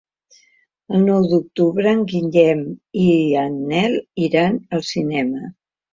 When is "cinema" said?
4.93-5.45